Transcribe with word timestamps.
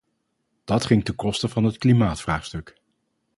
Dat 0.63 0.85
ging 0.85 1.05
ten 1.05 1.15
koste 1.15 1.47
van 1.47 1.63
het 1.63 1.77
klimaatvraagstuk. 1.77 2.75